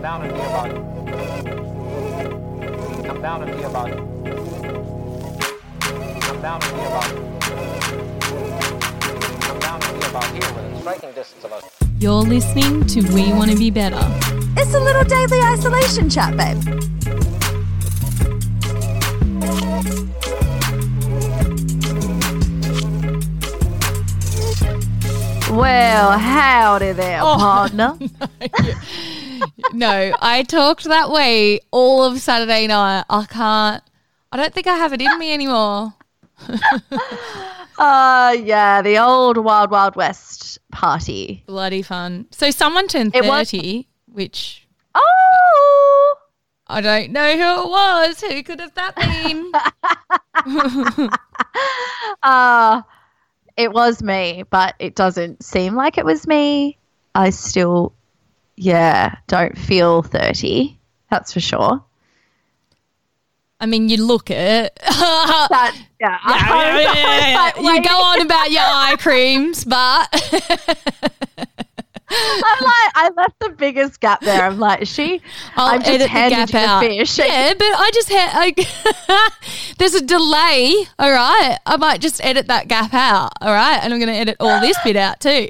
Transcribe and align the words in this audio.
Come 0.00 0.18
down 0.18 0.22
and 0.22 0.32
be 0.32 0.40
about 0.40 0.70
it. 0.70 0.76
Come 3.06 3.20
down 3.20 3.42
and 3.42 3.54
be 3.54 3.62
about 3.64 3.90
it. 3.90 3.96
Come 6.22 6.40
down 6.40 6.62
and 6.62 6.74
be 6.74 6.80
about 6.86 7.10
it. 7.12 7.16
Come 9.42 9.58
down 9.58 9.82
and 9.82 10.00
be 10.00 10.06
about 10.08 10.24
here 10.30 10.54
within 10.54 10.80
striking 10.80 11.12
distance 11.12 11.44
of 11.44 11.52
us. 11.52 11.64
You're 11.98 12.22
listening 12.22 12.86
to 12.86 13.02
We 13.12 13.30
Want 13.34 13.50
to 13.50 13.58
Be 13.58 13.68
Better. 13.70 14.00
It's 14.56 14.72
a 14.72 14.80
little 14.80 15.04
daily 15.04 15.42
isolation 15.42 16.08
chat, 16.08 16.34
babe. 16.34 16.56
Well, 25.50 26.16
howdy 26.16 26.92
there, 26.92 27.20
oh, 27.22 27.36
partner. 27.38 27.96
no, 28.00 28.08
I 30.20 30.44
talked 30.46 30.84
that 30.84 31.10
way 31.10 31.60
all 31.70 32.04
of 32.04 32.18
Saturday 32.20 32.66
night. 32.66 33.04
I 33.08 33.24
can't. 33.26 33.82
I 34.32 34.36
don't 34.36 34.52
think 34.54 34.66
I 34.66 34.76
have 34.76 34.92
it 34.92 35.00
in 35.00 35.18
me 35.18 35.32
anymore. 35.32 35.94
Uh, 37.80 38.36
yeah, 38.44 38.82
the 38.82 38.98
old 38.98 39.38
Wild 39.38 39.70
Wild 39.70 39.96
West 39.96 40.58
party. 40.70 41.42
Bloody 41.46 41.80
fun. 41.80 42.26
So 42.30 42.50
someone 42.50 42.88
turned 42.88 43.16
It 43.16 43.24
was- 43.24 43.50
30, 43.50 43.88
which 44.12 44.68
Oh, 44.94 46.14
I 46.66 46.82
don't 46.82 47.10
know 47.10 47.32
who 47.38 47.62
it 47.62 47.70
was. 47.70 48.20
Who 48.20 48.42
could 48.42 48.60
have 48.60 48.74
that 48.74 48.96
been? 48.96 49.50
uh, 52.22 52.82
it 53.56 53.72
was 53.72 54.02
me, 54.02 54.44
but 54.50 54.74
it 54.78 54.94
doesn't 54.94 55.42
seem 55.42 55.74
like 55.74 55.96
it 55.96 56.04
was 56.04 56.26
me. 56.26 56.76
I 57.14 57.30
still, 57.30 57.94
yeah, 58.60 59.16
don't 59.26 59.56
feel 59.56 60.02
30. 60.02 60.78
That's 61.10 61.32
for 61.32 61.40
sure. 61.40 61.82
I 63.58 63.66
mean, 63.66 63.88
you 63.88 64.04
look 64.04 64.30
it. 64.30 64.78
That, 65.50 65.76
yeah, 66.00 66.18
I- 66.22 67.52
I'm 67.56 67.64
you 67.64 67.82
go 67.82 67.94
on 67.94 68.20
about 68.20 68.50
your 68.50 68.62
eye 68.62 68.96
creams, 68.98 69.64
but 69.64 70.06
I'm 72.12 72.64
like, 72.64 72.92
I 72.94 73.10
left 73.16 73.38
the 73.38 73.50
biggest 73.50 74.00
gap 74.00 74.20
there. 74.20 74.42
I'm 74.42 74.58
like, 74.58 74.86
she? 74.86 75.22
I'll 75.56 75.74
I'm 75.74 75.80
just 75.80 75.90
edit 75.90 76.08
the 76.48 76.52
gap 76.52 76.80
the 76.80 76.88
fish. 76.88 77.18
Yeah, 77.18 77.54
but 77.54 77.64
I 77.64 77.90
just 77.94 78.08
had. 78.10 78.30
I, 78.34 79.30
there's 79.78 79.94
a 79.94 80.04
delay. 80.04 80.74
All 80.98 81.10
right, 81.10 81.56
I 81.66 81.76
might 81.76 82.00
just 82.00 82.22
edit 82.24 82.48
that 82.48 82.68
gap 82.68 82.92
out. 82.94 83.32
All 83.40 83.52
right, 83.52 83.78
and 83.82 83.92
I'm 83.92 84.00
going 84.00 84.12
to 84.12 84.18
edit 84.18 84.36
all 84.40 84.60
this 84.60 84.76
bit 84.82 84.96
out 84.96 85.20
too. 85.20 85.48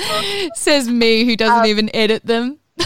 Says 0.54 0.88
me, 0.88 1.24
who 1.24 1.36
doesn't 1.36 1.60
Um, 1.60 1.66
even 1.66 1.94
edit 1.94 2.24
them. 2.24 2.58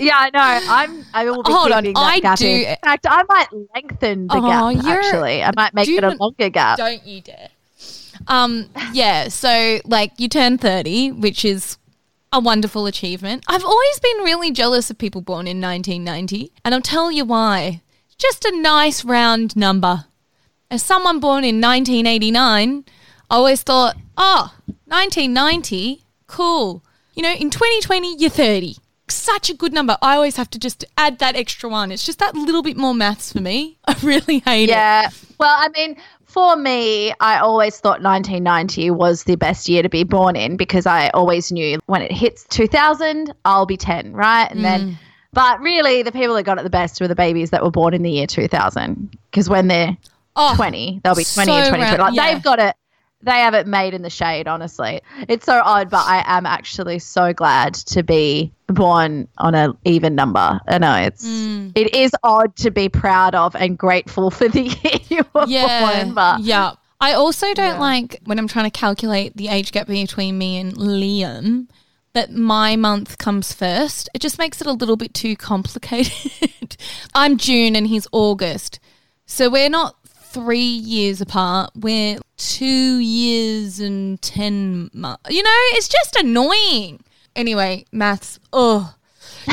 yeah, 0.00 0.16
I 0.18 0.30
know. 0.34 0.40
I'm. 0.68 1.06
I 1.14 1.24
will 1.30 1.42
be 1.42 1.52
Hold 1.52 1.70
on, 1.72 1.84
that 1.84 1.92
I 1.96 2.20
gap 2.20 2.38
do- 2.38 2.46
in. 2.46 2.68
In 2.70 2.76
fact, 2.82 3.06
I 3.08 3.22
might 3.28 3.48
lengthen 3.74 4.26
the 4.26 4.34
Oh, 4.36 4.74
gap. 4.74 4.84
Actually, 4.84 5.42
I 5.42 5.52
might 5.56 5.72
make 5.74 5.88
it 5.88 6.02
a 6.04 6.10
longer 6.10 6.48
gap. 6.50 6.76
Don't 6.78 7.06
you 7.06 7.20
dare. 7.20 7.48
Um, 8.28 8.68
yeah, 8.92 9.28
so 9.28 9.80
like 9.84 10.12
you 10.18 10.28
turn 10.28 10.56
30, 10.58 11.10
which 11.12 11.44
is 11.44 11.76
a 12.32 12.40
wonderful 12.40 12.86
achievement. 12.86 13.44
I've 13.46 13.64
always 13.64 14.00
been 14.00 14.18
really 14.18 14.50
jealous 14.50 14.90
of 14.90 14.98
people 14.98 15.20
born 15.20 15.46
in 15.46 15.60
1990, 15.60 16.52
and 16.64 16.74
I'll 16.74 16.80
tell 16.80 17.12
you 17.12 17.24
why. 17.24 17.82
Just 18.16 18.44
a 18.44 18.56
nice 18.56 19.04
round 19.04 19.54
number. 19.54 20.06
As 20.70 20.82
someone 20.82 21.20
born 21.20 21.44
in 21.44 21.60
1989, 21.60 22.84
I 23.30 23.34
always 23.34 23.62
thought, 23.62 23.96
oh, 24.16 24.54
1990, 24.86 26.04
cool. 26.26 26.82
You 27.14 27.22
know, 27.22 27.32
in 27.32 27.50
2020, 27.50 28.16
you're 28.16 28.30
30. 28.30 28.76
Such 29.08 29.50
a 29.50 29.54
good 29.54 29.74
number. 29.74 29.98
I 30.00 30.14
always 30.14 30.36
have 30.36 30.48
to 30.50 30.58
just 30.58 30.84
add 30.96 31.18
that 31.18 31.36
extra 31.36 31.68
one. 31.68 31.92
It's 31.92 32.06
just 32.06 32.20
that 32.20 32.34
little 32.34 32.62
bit 32.62 32.78
more 32.78 32.94
maths 32.94 33.32
for 33.32 33.40
me. 33.40 33.78
I 33.84 33.94
really 34.02 34.38
hate 34.38 34.64
it. 34.64 34.70
Yeah. 34.70 35.10
Well, 35.38 35.54
I 35.54 35.68
mean, 35.68 35.96
for 36.32 36.56
me, 36.56 37.12
I 37.20 37.38
always 37.38 37.78
thought 37.78 38.02
1990 38.02 38.90
was 38.90 39.24
the 39.24 39.36
best 39.36 39.68
year 39.68 39.82
to 39.82 39.88
be 39.88 40.04
born 40.04 40.34
in 40.36 40.56
because 40.56 40.86
I 40.86 41.08
always 41.10 41.52
knew 41.52 41.78
when 41.86 42.02
it 42.02 42.10
hits 42.12 42.44
2000, 42.50 43.32
I'll 43.44 43.66
be 43.66 43.76
10, 43.76 44.12
right? 44.14 44.50
And 44.50 44.60
Mm. 44.60 44.62
then, 44.62 44.98
but 45.32 45.60
really, 45.60 46.02
the 46.02 46.12
people 46.12 46.34
that 46.36 46.44
got 46.44 46.58
it 46.58 46.64
the 46.64 46.70
best 46.70 47.00
were 47.00 47.08
the 47.08 47.14
babies 47.14 47.50
that 47.50 47.62
were 47.62 47.70
born 47.70 47.94
in 47.94 48.02
the 48.02 48.10
year 48.10 48.26
2000 48.26 49.10
because 49.30 49.48
when 49.48 49.68
they're 49.68 49.96
Oh, 50.34 50.54
20, 50.56 51.00
they'll 51.04 51.14
be 51.14 51.24
20 51.24 51.46
so 51.52 51.58
and 51.58 51.68
23. 51.68 51.88
round- 51.98 52.00
Like 52.00 52.14
yeah. 52.14 52.32
they've 52.34 52.42
got 52.42 52.58
it. 52.58 52.74
They 53.24 53.30
have 53.38 53.54
it 53.54 53.66
made 53.66 53.94
in 53.94 54.02
the 54.02 54.10
shade, 54.10 54.48
honestly. 54.48 55.00
It's 55.28 55.46
so 55.46 55.60
odd, 55.64 55.90
but 55.90 56.04
I 56.06 56.22
am 56.26 56.44
actually 56.46 56.98
so 56.98 57.32
glad 57.32 57.74
to 57.74 58.02
be 58.02 58.52
born 58.66 59.28
on 59.38 59.54
an 59.54 59.76
even 59.84 60.14
number. 60.14 60.58
I 60.66 60.78
know 60.78 60.94
it's 60.94 61.24
Mm. 61.26 61.72
it 61.76 61.94
is 61.94 62.10
odd 62.22 62.56
to 62.56 62.70
be 62.70 62.88
proud 62.88 63.34
of 63.34 63.54
and 63.54 63.78
grateful 63.78 64.30
for 64.30 64.48
the 64.48 64.62
year 64.82 64.98
you 65.08 65.26
were 65.34 65.44
yeah, 65.46 66.02
born, 66.02 66.14
but 66.14 66.40
yeah. 66.40 66.72
I 67.00 67.12
also 67.14 67.52
don't 67.54 67.74
Yeah. 67.74 67.78
like 67.80 68.20
when 68.24 68.38
I'm 68.38 68.48
trying 68.48 68.70
to 68.70 68.78
calculate 68.78 69.36
the 69.36 69.48
age 69.48 69.72
gap 69.72 69.86
between 69.86 70.38
me 70.38 70.58
and 70.58 70.74
Liam 70.76 71.66
that 72.14 72.30
my 72.32 72.76
month 72.76 73.18
comes 73.18 73.52
first. 73.52 74.08
It 74.14 74.20
just 74.20 74.38
makes 74.38 74.60
it 74.60 74.66
a 74.66 74.72
little 74.72 74.96
bit 74.96 75.14
too 75.14 75.34
complicated. 75.36 76.76
I'm 77.14 77.38
June 77.38 77.74
and 77.74 77.86
he's 77.86 78.06
August. 78.12 78.80
So 79.26 79.48
we're 79.48 79.70
not 79.70 79.96
three 80.32 80.58
years 80.60 81.20
apart. 81.20 81.70
We're 81.74 82.18
two 82.36 82.98
years 82.98 83.80
and 83.80 84.20
10 84.22 84.90
months. 84.92 85.30
You 85.30 85.42
know, 85.42 85.50
it's 85.74 85.88
just 85.88 86.16
annoying. 86.16 87.04
Anyway, 87.36 87.84
maths. 87.92 88.38
Oh, 88.52 88.94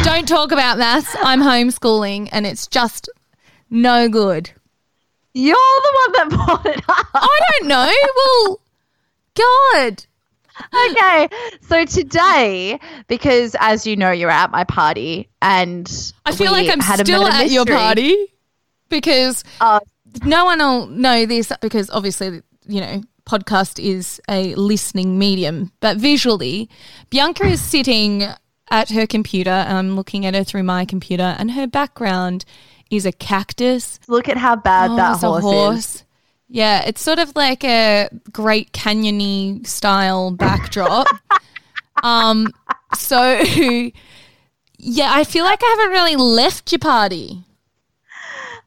don't 0.03 0.27
talk 0.27 0.51
about 0.51 0.77
maths. 0.77 1.15
I'm 1.21 1.41
homeschooling 1.41 2.29
and 2.31 2.45
it's 2.45 2.67
just 2.67 3.09
no 3.69 4.09
good. 4.09 4.51
you're 5.33 5.55
the 5.55 5.93
one 5.93 6.11
that 6.13 6.29
brought 6.45 6.65
it 6.65 6.83
up. 6.89 7.07
I 7.13 7.39
don't 7.59 7.67
know. 7.67 7.93
Well, 8.15 8.61
God. 9.35 10.03
okay, 10.91 11.29
so 11.61 11.85
today, 11.85 12.79
because 13.07 13.55
as 13.59 13.87
you 13.87 13.95
know, 13.95 14.11
you're 14.11 14.29
at 14.29 14.51
my 14.51 14.65
party, 14.65 15.29
and 15.41 15.89
I 16.25 16.33
feel 16.35 16.51
like 16.51 16.69
I'm 16.69 16.81
still 16.81 17.25
at 17.25 17.49
your 17.49 17.65
party 17.65 18.33
because 18.89 19.45
Oh, 19.61 19.79
no 20.23 20.45
one 20.45 20.59
will 20.59 20.87
know 20.87 21.25
this 21.25 21.51
because 21.61 21.89
obviously, 21.89 22.41
you 22.67 22.81
know, 22.81 23.01
podcast 23.25 23.83
is 23.83 24.19
a 24.29 24.55
listening 24.55 25.17
medium, 25.19 25.71
but 25.81 25.97
visually, 25.97 26.69
Bianca 27.09 27.45
is 27.45 27.61
sitting 27.61 28.25
at 28.71 28.89
her 28.89 29.05
computer 29.07 29.49
and 29.49 29.77
I'm 29.77 29.95
looking 29.95 30.25
at 30.25 30.33
her 30.35 30.43
through 30.43 30.63
my 30.63 30.85
computer 30.85 31.35
and 31.37 31.51
her 31.51 31.67
background 31.67 32.45
is 32.91 33.05
a 33.05 33.11
cactus. 33.11 33.99
look 34.07 34.27
at 34.29 34.37
how 34.37 34.55
bad 34.55 34.91
Oh, 34.91 34.95
that 34.95 35.23
a 35.23 35.41
horse, 35.41 35.95
is. 35.95 36.03
Yeah, 36.47 36.83
it's 36.85 37.01
sort 37.01 37.19
of 37.19 37.35
like 37.35 37.63
a 37.63 38.09
Great 38.31 38.71
Canyony 38.73 39.65
style 39.67 40.31
backdrop. 40.31 41.07
um, 42.03 42.47
so 42.95 43.39
yeah, 44.77 45.09
I 45.11 45.23
feel 45.23 45.43
like 45.45 45.59
I 45.61 45.75
haven't 45.77 45.91
really 45.91 46.15
left 46.15 46.71
your 46.71 46.79
party. 46.79 47.43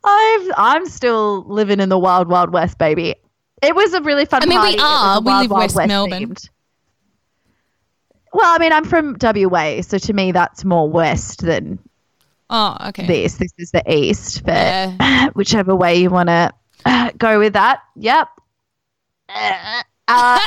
I've, 0.04 0.50
I'm 0.56 0.86
still 0.86 1.44
living 1.44 1.80
in 1.80 1.88
the 1.88 1.98
wild, 1.98 2.28
wild 2.28 2.52
west, 2.52 2.78
baby. 2.78 3.14
It 3.62 3.74
was 3.76 3.94
a 3.94 4.02
really 4.02 4.24
fun 4.24 4.42
I 4.42 4.46
mean, 4.46 4.58
we 4.60 4.76
party. 4.76 4.76
Was 4.76 4.84
are. 4.84 5.20
We 5.20 5.24
Wild 5.26 5.42
live 5.42 5.50
Wild 5.50 5.74
West 5.76 5.88
Melbourne. 5.88 6.12
themed. 6.34 6.48
Well, 8.32 8.54
I 8.54 8.58
mean, 8.58 8.72
I'm 8.72 8.84
from 8.84 9.16
WA, 9.22 9.82
so 9.82 9.98
to 9.98 10.12
me, 10.12 10.32
that's 10.32 10.64
more 10.64 10.88
west 10.88 11.42
than 11.42 11.78
Oh, 12.50 12.76
okay. 12.88 13.06
this. 13.06 13.34
This 13.36 13.52
is 13.58 13.70
the 13.70 13.82
east, 13.90 14.44
but 14.44 14.54
Yeah. 14.54 15.28
whichever 15.34 15.76
way 15.76 15.96
you 16.00 16.10
want 16.10 16.28
to 16.28 16.52
uh, 16.84 17.10
go 17.18 17.38
with 17.38 17.52
that. 17.52 17.80
Yep. 17.96 18.28
Uh, 19.28 19.82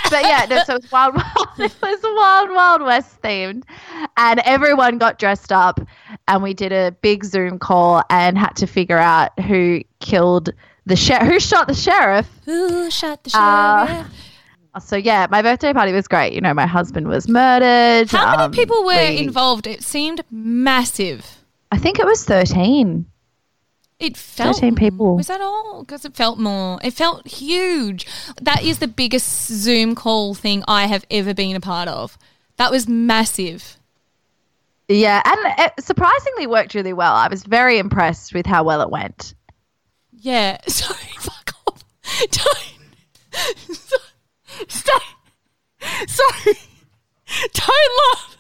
but 0.10 0.22
yeah, 0.24 0.46
no, 0.50 0.64
so 0.64 0.76
it 0.76 0.82
was 0.84 0.92
wild, 0.92 1.16
wild. 1.16 1.48
It 1.60 1.74
was 1.82 2.00
wild, 2.04 2.50
wild 2.52 2.82
west 2.82 3.22
themed, 3.22 3.64
and 4.18 4.40
everyone 4.46 4.98
got 4.98 5.20
dressed 5.20 5.52
up, 5.52 5.80
and 6.28 6.44
we 6.44 6.54
did 6.54 6.72
a 6.72 6.92
big 7.02 7.24
Zoom 7.24 7.60
call 7.60 8.04
and 8.10 8.38
had 8.38 8.56
to 8.58 8.68
figure 8.68 8.98
out 8.98 9.38
who 9.40 9.82
killed 10.00 10.50
the 10.86 10.96
sheriff, 10.96 11.28
who 11.32 11.40
shot 11.40 11.68
the 11.68 11.74
sheriff. 11.74 12.30
Who 12.46 12.90
shot 12.92 13.24
the 13.24 13.32
Uh, 13.34 13.88
sheriff? 13.88 14.08
So 14.82 14.98
yeah, 14.98 15.28
my 15.32 15.42
birthday 15.42 15.72
party 15.72 15.94
was 15.94 16.08
great. 16.08 16.34
You 16.34 16.42
know, 16.42 16.54
my 16.54 16.66
husband 16.66 17.08
was 17.08 17.30
murdered. 17.30 18.12
How 18.12 18.32
many 18.32 18.44
um, 18.44 18.52
people 18.52 18.84
were 18.84 18.94
we- 19.10 19.20
involved? 19.20 19.68
It 19.68 19.82
seemed 19.84 20.22
massive. 20.30 21.26
I 21.72 21.78
think 21.78 21.98
it 22.00 22.06
was 22.06 22.26
thirteen. 22.26 23.06
It 24.00 24.18
felt 24.18 24.58
13 24.58 24.76
people. 24.76 25.16
Was 25.16 25.28
that 25.28 25.42
all? 25.42 25.82
Because 25.82 26.04
it 26.04 26.16
felt 26.16 26.38
more. 26.38 26.80
It 26.84 26.94
felt 26.94 27.26
huge. 27.28 28.06
That 28.42 28.64
is 28.64 28.80
the 28.80 28.88
biggest 28.88 29.48
Zoom 29.48 29.96
call 29.96 30.34
thing 30.34 30.64
I 30.68 30.88
have 30.88 31.06
ever 31.10 31.34
been 31.34 31.56
a 31.56 31.62
part 31.62 31.88
of. 31.88 32.18
That 32.58 32.72
was 32.72 32.88
massive. 32.88 33.78
Yeah, 34.88 35.22
and 35.26 35.56
it 35.60 35.84
surprisingly 35.84 36.46
worked 36.46 36.76
really 36.76 36.94
well. 36.94 37.14
I 37.14 37.28
was 37.28 37.44
very 37.44 37.80
impressed 37.80 38.34
with 38.34 38.46
how 38.46 38.64
well 38.64 38.82
it 38.82 38.90
went. 38.90 39.34
Yeah. 40.12 40.58
Sorry, 40.68 41.00
fuck 41.18 41.54
off. 41.68 41.84
Don't. 42.32 42.74
Stay. 44.70 44.92
Sorry. 46.08 46.54
Don't 47.54 47.92
laugh. 48.14 48.38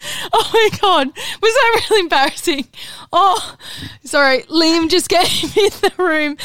Oh 0.32 0.50
my 0.52 0.78
god, 0.80 1.08
was 1.08 1.54
that 1.54 1.86
really 1.90 2.00
embarrassing? 2.00 2.66
Oh, 3.12 3.56
sorry. 4.04 4.42
Liam 4.42 4.88
just 4.88 5.08
came 5.08 5.24
in 5.56 5.70
the 5.80 5.92
room 5.98 6.36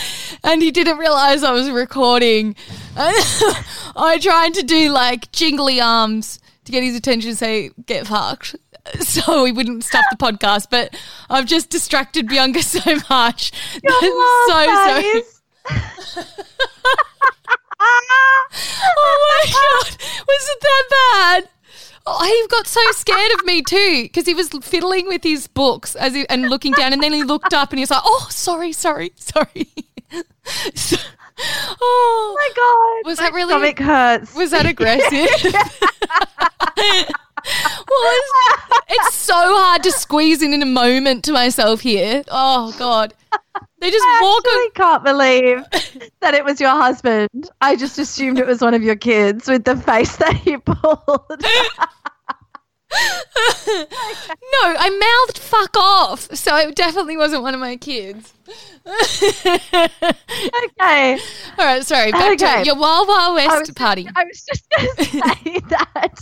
and 0.44 0.62
he 0.62 0.72
didn't 0.72 0.98
realize 0.98 1.44
I 1.44 1.52
was 1.52 1.70
recording. 1.70 2.56
I 2.98 4.20
tried 4.22 4.54
to 4.56 4.64
do 4.64 4.90
like 4.90 5.32
jingly 5.32 5.80
arms 5.80 6.40
to 6.66 6.72
get 6.72 6.84
his 6.84 6.96
attention 6.96 7.30
and 7.30 7.38
say, 7.38 7.72
get 7.86 8.08
fucked. 8.08 8.56
So 9.00 9.46
he 9.46 9.52
wouldn't 9.54 9.84
stop 9.84 10.04
the 10.12 10.18
podcast, 10.18 10.68
but 10.70 10.94
I've 11.30 11.46
just 11.46 11.70
distracted 11.70 12.28
Bianca 12.28 12.62
so 12.64 12.96
much. 13.10 13.54
So 13.74 14.10
sorry. 14.50 15.24
Oh 18.96 19.18
my 19.30 19.52
god, 19.52 19.98
was 20.28 20.50
it 20.50 20.60
that 20.62 20.84
bad? 20.90 21.50
Oh, 22.06 22.26
he 22.26 22.48
got 22.50 22.68
so 22.68 22.82
scared 22.92 23.32
of 23.40 23.46
me 23.46 23.62
too 23.62 24.04
because 24.04 24.26
he 24.26 24.34
was 24.34 24.50
fiddling 24.62 25.08
with 25.08 25.24
his 25.24 25.48
books 25.48 25.96
as 25.96 26.14
he, 26.14 26.28
and 26.30 26.50
looking 26.50 26.74
down, 26.74 26.92
and 26.94 27.02
then 27.02 27.14
he 27.14 27.24
looked 27.24 27.54
up 27.54 27.70
and 27.72 27.80
he 27.80 27.84
was 27.84 27.92
like, 27.92 28.02
"Oh, 28.04 28.28
sorry, 28.30 28.72
sorry, 28.74 29.14
sorry." 29.16 29.70
So- 30.76 30.98
oh, 31.40 31.78
Oh 31.82 32.36
my 32.38 32.50
god. 32.56 33.10
Was 33.10 33.20
my 33.20 33.26
that 33.26 33.34
really- 33.34 33.50
stomach 33.54 33.80
hurts? 33.80 34.36
was 34.36 34.52
that 34.52 34.66
aggressive? 34.66 35.10
well, 36.78 38.14
it's, 38.16 38.80
it's 38.90 39.16
so 39.16 39.34
hard 39.36 39.82
to 39.84 39.92
squeeze 39.92 40.42
in 40.42 40.54
in 40.54 40.62
a 40.62 40.66
moment 40.68 41.24
to 41.26 41.32
myself 41.32 41.82
here. 41.82 42.24
Oh 42.30 42.74
god, 42.78 43.14
they 43.84 43.92
just 43.92 44.06
I 44.08 44.22
walk 44.22 44.46
on. 44.48 44.72
can't 44.76 45.04
believe 45.04 46.10
that 46.22 46.34
it 46.34 46.46
was 46.46 46.62
your 46.62 46.70
husband. 46.70 47.50
I 47.60 47.76
just 47.76 48.00
assumed 48.00 48.40
it 48.40 48.48
was 48.48 48.62
one 48.62 48.74
of 48.74 48.82
your 48.82 48.96
kids 48.96 49.50
with 49.50 49.66
the 49.66 49.76
face 49.76 50.16
that 50.18 50.46
you 50.46 50.60
pulled. 50.60 51.44
No, 53.66 54.76
I 54.78 54.90
mouthed 55.26 55.38
fuck 55.40 55.76
off. 55.78 56.22
So 56.36 56.56
it 56.58 56.76
definitely 56.76 57.18
wasn't 57.18 57.44
one 57.44 57.54
of 57.54 57.60
my 57.60 57.76
kids. 57.78 58.34
okay. 58.86 59.90
All 61.58 61.66
right, 61.66 61.84
sorry. 61.84 62.12
Back 62.12 62.38
to 62.38 62.46
Okay. 62.46 62.64
your 62.64 62.76
Wild 62.76 63.08
Wild 63.08 63.36
West 63.36 63.76
party. 63.76 64.08
I 64.16 64.26
was 64.26 64.44
just 64.44 64.64
going 64.78 64.90
to 64.98 65.06
say 65.06 65.60
that 65.70 66.20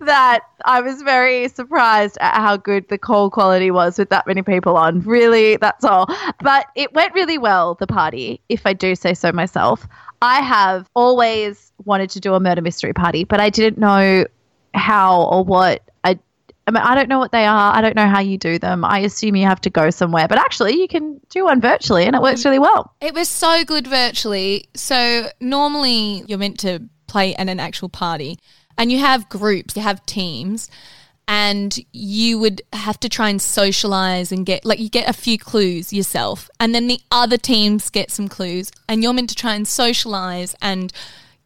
that 0.00 0.40
I 0.64 0.80
was 0.80 1.02
very 1.02 1.48
surprised 1.48 2.16
at 2.20 2.40
how 2.40 2.56
good 2.56 2.88
the 2.88 2.98
call 2.98 3.30
quality 3.30 3.70
was 3.70 3.98
with 3.98 4.10
that 4.10 4.26
many 4.26 4.42
people 4.42 4.76
on. 4.76 5.00
Really, 5.00 5.56
that's 5.56 5.84
all. 5.84 6.06
But 6.40 6.66
it 6.76 6.92
went 6.94 7.14
really 7.14 7.38
well, 7.38 7.74
the 7.74 7.86
party, 7.86 8.40
if 8.48 8.66
I 8.66 8.72
do 8.72 8.94
say 8.94 9.14
so 9.14 9.32
myself. 9.32 9.86
I 10.22 10.40
have 10.40 10.88
always 10.94 11.72
wanted 11.84 12.08
to 12.10 12.20
do 12.20 12.32
a 12.34 12.40
murder 12.40 12.62
mystery 12.62 12.94
party, 12.94 13.24
but 13.24 13.38
I 13.38 13.50
didn't 13.50 13.78
know 13.78 14.24
how 14.76 15.22
or 15.22 15.44
what. 15.44 15.82
I, 16.04 16.18
I 16.66 16.70
mean, 16.70 16.82
I 16.82 16.94
don't 16.94 17.08
know 17.08 17.18
what 17.18 17.32
they 17.32 17.44
are. 17.44 17.74
I 17.74 17.80
don't 17.80 17.96
know 17.96 18.08
how 18.08 18.20
you 18.20 18.38
do 18.38 18.58
them. 18.58 18.84
I 18.84 19.00
assume 19.00 19.36
you 19.36 19.46
have 19.46 19.60
to 19.62 19.70
go 19.70 19.90
somewhere, 19.90 20.28
but 20.28 20.38
actually, 20.38 20.80
you 20.80 20.88
can 20.88 21.20
do 21.30 21.44
one 21.44 21.60
virtually, 21.60 22.04
and 22.04 22.14
it 22.14 22.22
works 22.22 22.44
really 22.44 22.58
well. 22.58 22.94
It 23.00 23.14
was 23.14 23.28
so 23.28 23.64
good 23.64 23.86
virtually. 23.86 24.68
So 24.74 25.30
normally 25.40 26.24
you're 26.26 26.38
meant 26.38 26.60
to 26.60 26.82
play 27.06 27.34
at 27.34 27.48
an 27.48 27.60
actual 27.60 27.88
party 27.88 28.38
and 28.78 28.92
you 28.92 28.98
have 28.98 29.28
groups, 29.28 29.76
you 29.76 29.82
have 29.82 30.04
teams, 30.06 30.70
and 31.28 31.78
you 31.92 32.38
would 32.38 32.62
have 32.72 33.00
to 33.00 33.08
try 33.08 33.28
and 33.30 33.42
socialize 33.42 34.30
and 34.30 34.46
get 34.46 34.64
like 34.64 34.78
you 34.78 34.88
get 34.88 35.08
a 35.08 35.12
few 35.12 35.36
clues 35.36 35.92
yourself 35.92 36.48
and 36.60 36.72
then 36.72 36.86
the 36.86 37.00
other 37.10 37.36
teams 37.36 37.90
get 37.90 38.12
some 38.12 38.28
clues 38.28 38.70
and 38.88 39.02
you're 39.02 39.12
meant 39.12 39.28
to 39.28 39.34
try 39.34 39.54
and 39.54 39.66
socialize 39.66 40.54
and 40.62 40.92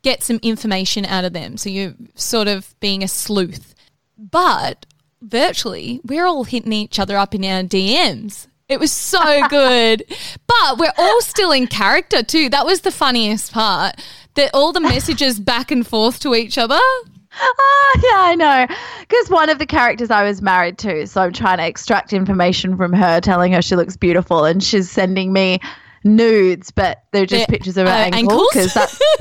get 0.03 0.23
some 0.23 0.39
information 0.43 1.05
out 1.05 1.25
of 1.25 1.33
them. 1.33 1.57
So 1.57 1.69
you're 1.71 1.95
sort 2.15 2.49
of 2.49 2.75
being 2.81 3.03
a 3.03 3.09
sleuth. 3.09 3.75
But 4.17 4.87
virtually, 5.23 6.01
we're 6.05 6.27
all 6.27 6.45
hitting 6.45 6.73
each 6.73 6.99
other 6.99 7.17
up 7.17 7.35
in 7.35 7.45
our 7.45 7.63
DMs. 7.63 8.47
It 8.69 8.79
was 8.79 8.93
so 8.93 9.47
good. 9.49 10.05
but 10.47 10.79
we're 10.79 10.93
all 10.97 11.21
still 11.23 11.53
in 11.53 11.67
character 11.67 12.23
too. 12.23 12.49
That 12.49 12.67
was 12.67 12.81
the 12.83 12.93
funniest 12.93 13.53
part. 13.53 13.97
That 14.35 14.51
all 14.55 14.73
the 14.73 14.81
messages 14.81 15.41
back 15.41 15.71
and 15.71 15.87
forth 15.87 16.21
to 16.21 16.35
each 16.35 16.57
other. 16.57 16.79
Ah, 17.33 18.01
yeah, 18.03 18.17
I 18.17 18.35
know. 18.37 18.67
Because 19.01 19.29
one 19.31 19.51
of 19.51 19.59
the 19.59 19.67
characters 19.67 20.11
I 20.11 20.25
was 20.25 20.43
married 20.43 20.79
to, 20.79 21.07
so 21.07 21.23
I'm 21.23 21.33
trying 21.33 21.59
to 21.59 21.67
extract 21.67 22.13
information 22.13 22.77
from 22.77 22.93
her, 22.93 23.21
telling 23.21 23.53
her 23.53 23.63
she 23.63 23.77
looks 23.77 23.97
beautiful, 23.97 24.45
and 24.45 24.63
she's 24.63 24.91
sending 24.91 25.33
me 25.33 25.61
nudes, 26.05 26.71
but 26.71 27.03
they're 27.13 27.27
just 27.27 27.41
Yeah, 27.41 27.47
pictures 27.47 27.77
of 27.77 27.87
her 27.87 27.93
uh, 27.93 28.11
ankle 28.13 28.47
because 28.53 28.73
that's 28.75 28.99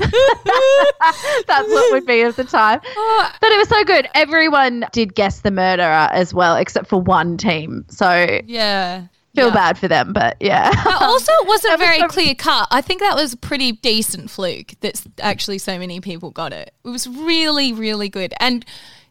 that's 1.46 1.68
what 1.68 1.92
would 1.92 2.06
be 2.06 2.22
of 2.22 2.36
the 2.36 2.44
time. 2.44 2.80
Oh, 2.86 3.30
But 3.40 3.50
it 3.52 3.58
was 3.58 3.68
so 3.68 3.84
good. 3.84 4.08
Everyone 4.14 4.84
did 4.92 5.14
guess 5.14 5.40
the 5.40 5.50
murderer 5.50 6.08
as 6.12 6.32
well, 6.34 6.56
except 6.56 6.88
for 6.88 7.00
one 7.00 7.36
team. 7.36 7.84
So 7.88 8.40
yeah. 8.46 9.06
feel 9.34 9.48
Yeah. 9.48 9.54
bad 9.54 9.78
for 9.78 9.88
them, 9.88 10.12
but 10.12 10.36
yeah. 10.40 10.70
But 10.84 11.02
also, 11.02 11.32
it 11.32 11.46
wasn't 11.48 11.72
was 11.78 11.86
very 11.86 11.98
so- 12.00 12.08
clear 12.08 12.34
cut. 12.34 12.68
I 12.70 12.80
think 12.80 13.00
that 13.00 13.14
was 13.14 13.32
a 13.34 13.36
pretty 13.36 13.72
decent 13.72 14.30
fluke 14.30 14.72
that 14.80 15.02
actually 15.20 15.58
so 15.58 15.78
many 15.78 16.00
people 16.00 16.30
got 16.30 16.52
it. 16.52 16.72
It 16.84 16.88
was 16.88 17.06
really, 17.08 17.72
really 17.72 18.08
good. 18.08 18.34
And 18.40 18.64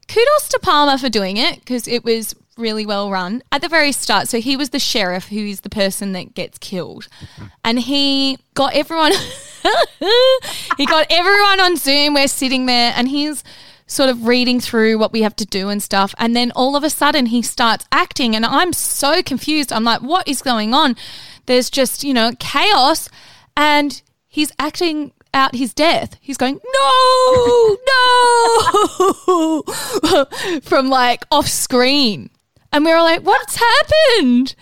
kudos 0.07 0.49
to 0.49 0.59
Palmer 0.59 0.97
for 0.97 1.09
doing 1.09 1.37
it 1.37 1.59
because 1.59 1.87
it 1.87 2.03
was 2.03 2.33
really 2.59 2.85
well 2.85 3.09
run 3.09 3.41
at 3.51 3.61
the 3.61 3.69
very 3.69 3.91
start. 3.91 4.27
So 4.27 4.39
he 4.39 4.55
was 4.55 4.69
the 4.69 4.79
sheriff 4.79 5.27
who 5.27 5.39
is 5.39 5.61
the 5.61 5.69
person 5.69 6.11
that 6.13 6.33
gets 6.33 6.57
killed. 6.57 7.07
Mm-hmm. 7.21 7.45
And 7.63 7.79
he 7.79 8.37
got 8.53 8.73
everyone 8.73 9.13
he 10.77 10.85
got 10.85 11.07
everyone 11.09 11.59
on 11.59 11.77
Zoom. 11.77 12.13
We're 12.13 12.27
sitting 12.27 12.65
there 12.65 12.93
and 12.95 13.07
he's 13.07 13.43
sort 13.87 14.09
of 14.09 14.27
reading 14.27 14.59
through 14.59 14.99
what 14.99 15.11
we 15.11 15.23
have 15.23 15.35
to 15.37 15.45
do 15.45 15.69
and 15.69 15.81
stuff. 15.81 16.13
And 16.17 16.35
then 16.35 16.51
all 16.55 16.75
of 16.75 16.83
a 16.83 16.89
sudden 16.89 17.27
he 17.27 17.41
starts 17.41 17.85
acting 17.91 18.35
and 18.35 18.45
I'm 18.45 18.71
so 18.73 19.23
confused. 19.23 19.73
I'm 19.73 19.83
like, 19.83 20.01
what 20.01 20.27
is 20.27 20.41
going 20.41 20.73
on? 20.73 20.95
There's 21.47 21.69
just, 21.69 22.03
you 22.03 22.13
know, 22.13 22.33
chaos 22.39 23.09
and 23.57 24.01
he's 24.27 24.51
acting 24.59 25.11
out 25.33 25.55
his 25.55 25.73
death. 25.73 26.17
He's 26.21 26.37
going, 26.37 26.59
no, 26.73 27.77
no, 29.27 29.63
from 30.63 30.89
like 30.89 31.25
off 31.31 31.47
screen. 31.47 32.29
And 32.71 32.85
we 32.85 32.93
were 32.93 33.01
like, 33.01 33.21
what's 33.21 33.55
happened? 33.55 34.55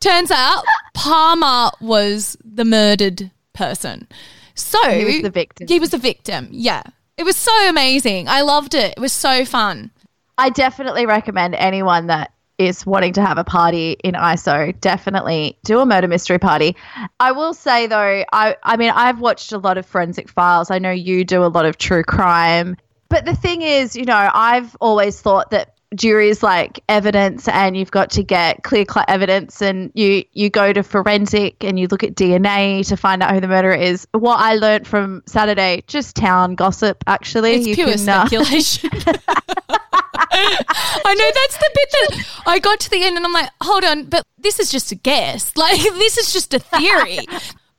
Turns 0.00 0.30
out 0.30 0.64
Palmer 0.92 1.70
was 1.80 2.36
the 2.44 2.64
murdered 2.64 3.30
person. 3.52 4.06
So 4.54 4.78
He 4.90 5.04
was 5.04 5.22
the 5.22 5.30
victim. 5.30 5.66
He 5.66 5.80
was 5.80 5.90
the 5.90 5.98
victim. 5.98 6.48
Yeah. 6.50 6.82
It 7.16 7.24
was 7.24 7.36
so 7.36 7.68
amazing. 7.68 8.28
I 8.28 8.42
loved 8.42 8.74
it. 8.74 8.94
It 8.96 9.00
was 9.00 9.12
so 9.12 9.44
fun. 9.44 9.90
I 10.36 10.50
definitely 10.50 11.06
recommend 11.06 11.54
anyone 11.54 12.08
that 12.08 12.32
is 12.58 12.86
wanting 12.86 13.12
to 13.14 13.24
have 13.24 13.38
a 13.38 13.44
party 13.44 13.92
in 14.04 14.14
ISO, 14.14 14.78
definitely 14.80 15.58
do 15.64 15.80
a 15.80 15.86
murder 15.86 16.06
mystery 16.06 16.38
party. 16.38 16.76
I 17.18 17.32
will 17.32 17.54
say 17.54 17.86
though, 17.86 18.24
I 18.32 18.56
I 18.62 18.76
mean 18.76 18.90
I've 18.90 19.20
watched 19.20 19.52
a 19.52 19.58
lot 19.58 19.78
of 19.78 19.86
forensic 19.86 20.28
files. 20.28 20.70
I 20.70 20.78
know 20.78 20.90
you 20.90 21.24
do 21.24 21.44
a 21.44 21.46
lot 21.46 21.66
of 21.66 21.78
true 21.78 22.04
crime. 22.04 22.76
But 23.08 23.24
the 23.24 23.34
thing 23.34 23.62
is, 23.62 23.96
you 23.96 24.04
know, 24.04 24.30
I've 24.32 24.76
always 24.80 25.20
thought 25.20 25.50
that 25.50 25.73
juries 25.94 26.42
like 26.42 26.80
evidence 26.88 27.48
and 27.48 27.76
you've 27.76 27.90
got 27.90 28.10
to 28.10 28.22
get 28.22 28.62
clear 28.62 28.84
cut 28.84 29.08
evidence 29.08 29.60
and 29.62 29.90
you 29.94 30.24
you 30.32 30.50
go 30.50 30.72
to 30.72 30.82
forensic 30.82 31.62
and 31.64 31.78
you 31.78 31.86
look 31.88 32.02
at 32.02 32.14
DNA 32.14 32.86
to 32.88 32.96
find 32.96 33.22
out 33.22 33.32
who 33.32 33.40
the 33.40 33.48
murderer 33.48 33.74
is. 33.74 34.06
What 34.12 34.40
I 34.40 34.54
learned 34.56 34.86
from 34.86 35.22
Saturday, 35.26 35.82
just 35.86 36.16
town 36.16 36.54
gossip 36.54 37.02
actually. 37.06 37.54
It's 37.54 37.66
You 37.66 37.74
pure 37.74 37.92
can, 37.92 38.08
uh, 38.08 38.26
speculation. 38.26 38.90
I 40.36 41.14
know 41.14 41.30
that's 41.34 41.56
the 41.58 41.70
bit 41.74 41.88
that 41.92 42.42
I 42.46 42.58
got 42.58 42.80
to 42.80 42.90
the 42.90 43.02
end 43.04 43.16
and 43.16 43.24
I'm 43.24 43.32
like, 43.32 43.50
hold 43.62 43.84
on, 43.84 44.04
but 44.04 44.24
this 44.38 44.58
is 44.58 44.70
just 44.70 44.92
a 44.92 44.96
guess. 44.96 45.52
Like, 45.64 45.80
this 45.80 46.18
is 46.18 46.32
just 46.32 46.52
a 46.52 46.58
theory. 46.58 47.20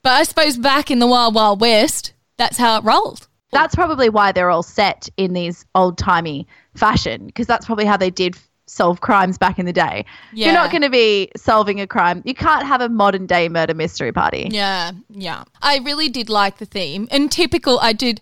but 0.02 0.10
I 0.14 0.24
suppose 0.24 0.58
back 0.58 0.90
in 0.90 1.00
the 1.00 1.08
Wild 1.08 1.36
Wild 1.36 1.62
West, 1.62 2.14
that's 2.38 2.58
how 2.58 2.80
it 2.80 2.84
rolled. 2.84 3.28
That's 3.52 3.76
probably 3.76 4.10
why 4.10 4.32
they're 4.32 4.50
all 4.50 4.64
set 4.64 5.08
in 5.18 5.34
these 5.34 5.66
old 5.76 5.98
timey 5.98 6.48
fashion 6.76 7.26
because 7.28 7.48
that's 7.48 7.66
probably 7.66 7.86
how 7.86 7.98
they 7.98 8.10
did 8.10 8.36
solve 8.68 9.02
crimes 9.02 9.38
back 9.38 9.60
in 9.60 9.66
the 9.66 9.74
day. 9.74 10.06
You're 10.34 10.54
not 10.54 10.72
going 10.72 10.82
to 10.82 10.90
be 10.90 11.32
solving 11.36 11.80
a 11.82 11.88
crime. 11.88 12.22
You 12.26 12.34
can't 12.34 12.66
have 12.66 12.82
a 12.82 12.90
modern 12.90 13.26
day 13.26 13.48
murder 13.50 13.74
mystery 13.74 14.12
party. 14.12 14.48
Yeah, 14.52 14.92
yeah. 15.10 15.44
I 15.62 15.80
really 15.80 16.10
did 16.10 16.30
like 16.30 16.58
the 16.58 16.66
theme. 16.66 17.08
And 17.12 17.32
typical, 17.32 17.80
I 17.80 17.94
did 17.94 18.22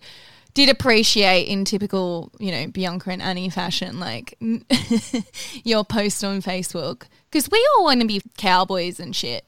did 0.54 0.68
appreciate 0.68 1.48
in 1.48 1.64
typical, 1.64 2.30
you 2.38 2.52
know, 2.52 2.68
Bianca 2.68 3.10
and 3.10 3.20
Annie 3.20 3.50
fashion, 3.50 3.98
like 3.98 4.38
your 5.64 5.84
post 5.84 6.22
on 6.22 6.40
Facebook. 6.40 7.04
Because 7.30 7.50
we 7.50 7.66
all 7.76 7.84
want 7.84 8.00
to 8.00 8.06
be 8.06 8.22
cowboys 8.36 9.00
and 9.00 9.14
shit. 9.16 9.44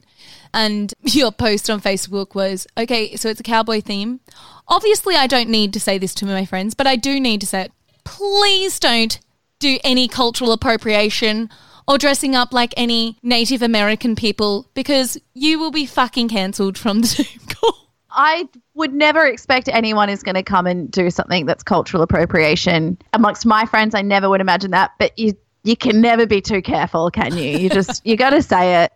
And 0.53 0.93
your 1.03 1.31
post 1.31 1.71
on 1.71 1.81
Facebook 1.81 2.35
was, 2.35 2.67
okay, 2.77 3.15
so 3.15 3.29
it's 3.29 3.39
a 3.39 3.45
cowboy 3.45 3.81
theme. 3.81 4.19
Obviously, 4.67 5.15
I 5.15 5.29
don't 5.29 5.49
need 5.49 5.73
to 5.75 5.81
say 5.81 5.97
this 5.97 6.15
to 6.17 6.27
my 6.27 6.45
friends, 6.45 6.75
but 6.75 6.89
I 6.89 6.97
do 6.97 7.21
need 7.21 7.41
to 7.41 7.47
say 7.47 7.63
it. 7.63 7.73
Please 8.07 8.79
don't 8.81 9.19
do 9.59 9.79
any 9.85 10.09
cultural 10.09 10.53
appropriation 10.53 11.51
or 11.89 11.99
dressing 11.99 12.35
up 12.35 12.53
like 12.53 12.73
any 12.77 13.17
Native 13.23 13.63
American 13.63 14.17
people 14.17 14.69
because 14.75 15.19
you 15.35 15.59
will 15.59 15.71
be 15.71 15.87
fucking 15.87 16.29
cancelled 16.29 16.77
from 16.79 17.01
the 17.01 17.07
Zoom 17.07 17.27
call. 17.49 17.91
I 18.11 18.49
would 18.75 18.95
never 18.95 19.27
expect 19.27 19.69
anyone 19.69 20.09
is 20.09 20.23
going 20.23 20.35
to 20.37 20.43
come 20.43 20.67
and 20.67 20.91
do 20.91 21.11
something 21.11 21.45
that's 21.47 21.63
cultural 21.63 22.03
appropriation. 22.03 22.97
Amongst 23.13 23.45
my 23.45 23.67
friends, 23.67 23.95
I 23.95 24.03
never 24.03 24.29
would 24.31 24.41
imagine 24.41 24.71
that. 24.71 24.93
But 24.99 25.19
you 25.19 25.35
you 25.65 25.77
can 25.77 26.01
never 26.01 26.27
be 26.27 26.41
too 26.41 26.63
careful, 26.63 27.11
can 27.11 27.37
you? 27.37 27.59
You 27.59 27.69
just 27.69 28.07
you 28.07 28.17
got 28.17 28.31
to 28.31 28.43
say 28.43 28.85
it 28.85 28.93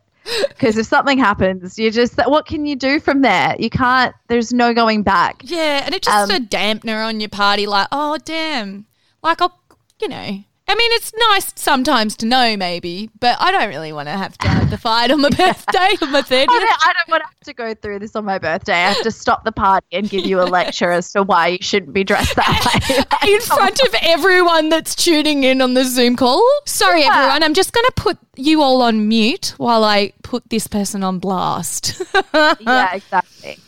because 0.48 0.78
if 0.78 0.86
something 0.86 1.18
happens, 1.18 1.78
you 1.78 1.90
just 1.90 2.16
what 2.26 2.46
can 2.46 2.64
you 2.64 2.76
do 2.76 2.98
from 3.00 3.22
there? 3.22 3.56
You 3.58 3.68
can't. 3.70 4.14
There's 4.28 4.52
no 4.52 4.72
going 4.72 5.02
back. 5.02 5.42
Yeah, 5.44 5.82
and 5.84 5.94
it's 5.94 6.06
just 6.06 6.30
Um, 6.30 6.36
a 6.36 6.46
dampener 6.46 7.06
on 7.06 7.20
your 7.20 7.28
party. 7.28 7.66
Like, 7.66 7.88
oh 7.92 8.16
damn, 8.24 8.86
like 9.22 9.40
I'll, 9.42 9.58
you 10.00 10.08
know. 10.08 10.44
I 10.68 10.74
mean, 10.76 10.92
it's 10.92 11.12
nice 11.30 11.52
sometimes 11.56 12.16
to 12.18 12.26
know, 12.26 12.56
maybe, 12.56 13.10
but 13.18 13.36
I 13.40 13.50
don't 13.50 13.68
really 13.70 13.92
want 13.92 14.06
to 14.06 14.12
have 14.12 14.38
to 14.38 14.48
have 14.48 14.70
the 14.70 14.78
fight 14.78 15.10
on 15.10 15.20
my 15.20 15.28
birthday 15.36 15.96
on 16.00 16.12
my 16.12 16.20
I 16.20 16.22
thirtieth. 16.22 16.46
don't, 16.46 16.62
I 16.86 16.92
don't 16.92 17.08
want 17.08 17.22
to 17.24 17.26
have 17.26 17.40
to 17.46 17.52
go 17.54 17.74
through 17.74 17.98
this 17.98 18.14
on 18.14 18.24
my 18.24 18.38
birthday. 18.38 18.74
I 18.74 18.92
have 18.92 19.02
to 19.02 19.10
stop 19.10 19.42
the 19.42 19.50
party 19.50 19.88
and 19.90 20.08
give 20.08 20.24
you 20.26 20.40
a 20.40 20.44
lecture 20.44 20.92
as 20.92 21.10
to 21.14 21.24
why 21.24 21.48
you 21.48 21.58
shouldn't 21.60 21.92
be 21.92 22.04
dressed 22.04 22.36
that 22.36 23.08
way. 23.24 23.32
in 23.34 23.40
front 23.40 23.80
of 23.82 23.92
everyone 24.00 24.68
that's 24.68 24.94
tuning 24.94 25.42
in 25.42 25.60
on 25.60 25.74
the 25.74 25.84
Zoom 25.84 26.14
call. 26.14 26.40
Sorry, 26.66 27.00
Yeah. 27.00 27.16
everyone. 27.16 27.42
I'm 27.42 27.54
just 27.54 27.72
going 27.72 27.86
to 27.86 27.92
put 27.96 28.18
you 28.36 28.62
all 28.62 28.80
on 28.82 29.08
mute 29.08 29.54
while 29.56 29.82
I 29.82 30.12
put 30.22 30.50
this 30.50 30.68
person 30.68 31.02
on 31.02 31.18
blast. 31.18 32.00
yeah, 32.60 32.94
exactly. 32.94 33.58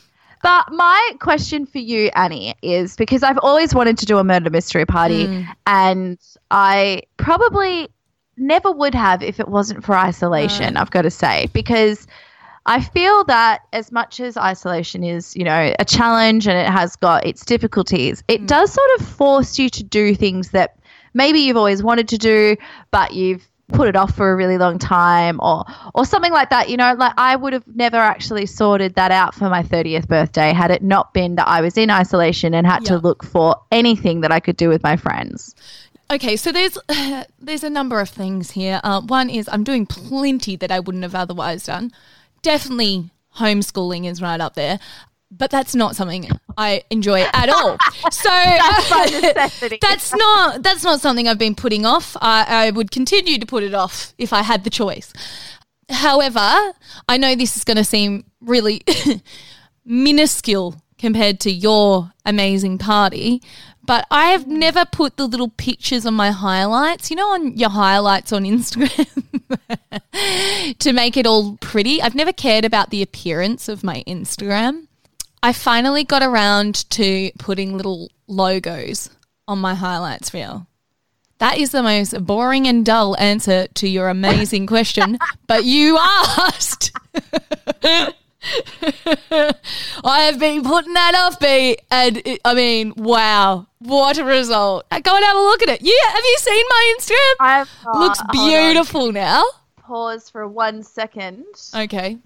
But 0.43 0.73
my 0.73 1.13
question 1.21 1.67
for 1.67 1.79
you, 1.79 2.11
Annie, 2.17 2.55
is 2.63 2.97
because 2.97 3.23
I've 3.23 3.39
always 3.43 3.75
wanted 3.75 3.97
to 3.99 4.07
do 4.07 4.19
a 4.19 4.25
murder 4.25 4.51
mystery 4.51 4.85
party, 4.85 5.27
hmm. 5.27 5.43
and 5.67 6.19
I 6.51 7.03
probably 7.17 7.89
never 8.37 8.73
would 8.73 8.95
have 8.95 9.23
if 9.23 9.39
it 9.39 9.49
wasn't 9.49 9.85
for 9.85 9.95
isolation, 9.95 10.77
I've 10.77 10.91
got 10.91 11.03
to 11.03 11.11
say, 11.11 11.49
because 11.53 12.09
I 12.67 12.81
feel 12.81 13.23
that 13.25 13.63
as 13.73 13.93
much 13.93 14.19
as 14.19 14.37
isolation 14.37 15.05
is, 15.05 15.37
you 15.37 15.45
know, 15.45 15.75
a 15.79 15.85
challenge 15.85 16.49
and 16.49 16.59
it 16.59 16.71
has 16.71 16.97
got 16.97 17.25
its 17.25 17.45
difficulties, 17.45 18.25
it 18.27 18.41
hmm. 18.41 18.47
does 18.47 18.73
sort 18.73 18.91
of 18.99 19.07
force 19.07 19.61
you 19.61 19.71
to 19.71 19.85
do 19.85 20.13
things 20.13 20.51
that 20.51 20.77
maybe 21.15 21.39
you've 21.39 21.57
always 21.57 21.85
wanted 21.85 22.09
to 22.09 22.19
do, 22.19 22.57
but 22.91 23.15
you've 23.15 23.47
put 23.69 23.89
it 23.89 23.97
off 23.97 24.15
for 24.15 24.31
a 24.33 24.37
really 24.37 24.59
long 24.59 24.79
time 24.79 25.39
or 25.41 25.65
or 25.95 26.05
something 26.05 26.33
like 26.33 26.51
that 26.51 26.69
you 26.69 26.77
know 26.77 26.95
like 26.99 27.15
I 27.17 27.37
would 27.37 27.53
have 27.55 27.67
never 27.75 27.97
actually 27.97 28.45
sorted 28.45 28.95
that 28.97 29.11
out 29.11 29.35
for 29.35 29.49
my 29.49 29.63
30th 29.63 30.09
birthday 30.09 30.53
had 30.53 30.71
it 30.71 30.83
not 30.83 31.15
been 31.15 31.37
that 31.37 31.49
I 31.49 31.63
was 31.63 31.79
in 31.79 31.89
isolation 31.91 32.53
and 32.55 32.67
had 32.67 32.83
Yeah. 32.83 32.89
to 32.91 32.99
look 32.99 33.25
for 33.25 33.57
anything 33.71 34.21
that 34.23 34.31
I 34.33 34.41
could 34.41 34.57
do 34.57 34.69
with 34.69 34.83
my 34.83 34.97
friends 34.97 35.55
Okay, 36.11 36.37
so 36.37 36.53
there's 36.53 36.77
there's 37.41 37.65
a 37.65 37.71
number 37.71 37.99
of 37.99 38.11
things 38.11 38.51
here. 38.51 38.83
Uh, 38.85 39.01
one 39.01 39.31
is 39.31 39.49
I'm 39.51 39.65
doing 39.65 39.87
plenty 39.87 40.57
that 40.57 40.71
I 40.71 40.79
wouldn't 40.79 41.05
have 41.05 41.15
otherwise 41.15 41.65
done. 41.65 41.91
Definitely 42.43 43.09
homeschooling 43.37 44.05
is 44.07 44.21
right 44.21 44.39
up 44.39 44.53
there, 44.55 44.79
but 45.37 45.51
that's 45.51 45.75
not 45.75 45.97
something 45.97 46.29
I 46.57 46.85
enjoy 46.91 47.23
at 47.23 47.49
all. 47.49 47.79
So 48.11 48.29
That's 48.29 49.61
that's 49.81 50.15
not 50.15 50.63
that's 50.63 50.85
not 50.85 51.01
something 51.01 51.27
I've 51.29 51.39
been 51.39 51.55
putting 51.55 51.87
off. 51.87 52.17
I, 52.21 52.67
I 52.67 52.71
would 52.71 52.91
continue 52.91 53.39
to 53.39 53.47
put 53.47 53.63
it 53.63 53.75
off 53.75 54.13
if 54.19 54.33
I 54.33 54.43
had 54.43 54.65
the 54.65 54.71
choice. 54.71 55.13
However, 55.89 56.73
I 57.09 57.17
know 57.17 57.35
this 57.35 57.57
is 57.57 57.65
going 57.65 57.77
to 57.77 57.85
seem 57.85 58.25
really 58.41 58.83
minuscule 59.85 60.77
compared 60.99 61.41
to 61.41 61.51
your 61.51 62.13
amazing 62.25 62.79
party, 62.79 63.43
but 63.85 64.07
I 64.11 64.27
have 64.27 64.47
never 64.47 64.85
put 64.85 65.17
the 65.17 65.27
little 65.27 65.49
pictures 65.49 66.07
on 66.07 66.15
my 66.15 66.31
highlights, 66.31 67.11
you 67.11 67.17
know, 67.17 67.31
on 67.33 67.57
your 67.57 67.71
highlights 67.71 68.33
on 68.33 68.45
Instagram 68.45 69.09
to 70.79 70.93
make 70.93 71.17
it 71.17 71.27
all 71.27 71.57
pretty. 71.59 72.01
I've 72.03 72.15
never 72.15 72.33
cared 72.33 72.65
about 72.65 72.91
the 72.91 73.03
appearance 73.03 73.69
of 73.69 73.83
my 73.83 74.05
Instagram. 74.07 74.87
I 75.43 75.53
finally 75.53 76.05
got 76.05 76.23
around 76.23 76.89
to 76.91 77.33
putting 77.39 77.77
little 77.77 78.11
logos 78.29 79.11
on 79.49 79.59
my 79.59 79.75
highlights 79.75 80.33
reel. 80.33 80.69
That 81.39 81.59
is 81.59 81.73
the 81.73 81.83
most 81.83 82.25
boring 82.25 82.69
and 82.69 82.87
dull 82.87 83.17
answer 83.19 83.67
to 83.67 83.89
your 83.89 84.09
amazing 84.09 84.69
question, 84.69 85.19
but 85.49 85.65
you 85.65 85.99
asked. 85.99 86.93
I 90.05 90.21
have 90.21 90.39
been 90.39 90.63
putting 90.63 90.95
that 90.95 91.15
off, 91.17 91.41
B, 91.41 91.77
and 91.91 92.19
it, 92.25 92.41
I 92.45 92.55
mean, 92.55 92.93
wow, 92.97 93.67
what 93.81 94.19
a 94.19 94.25
result! 94.25 94.87
Uh, 94.93 95.01
Go 95.01 95.17
and 95.17 95.25
have 95.25 95.37
a 95.37 95.41
look 95.41 95.63
at 95.63 95.69
it. 95.69 95.83
Yeah, 95.83 96.11
have 96.13 96.25
you 96.25 96.37
seen 96.39 96.65
my 96.69 96.95
Instagram? 96.99 97.35
I've 97.41 97.71
Looks 97.95 98.21
hold 98.21 98.47
on. 98.47 98.49
beautiful 98.49 99.13
now. 99.13 99.43
pause 99.81 100.31
for 100.31 100.47
one 100.47 100.85
second 100.85 101.45
Okay. 101.75 102.19